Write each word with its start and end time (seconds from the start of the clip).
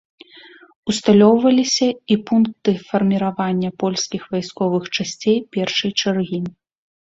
Усталёўваліся 0.93 1.87
і 2.15 2.17
пункты 2.29 2.71
фарміравання 2.87 3.69
польскіх 3.85 4.21
вайсковых 4.33 4.83
часцей 4.97 5.37
першай 5.59 5.91
чаргі. 6.01 6.39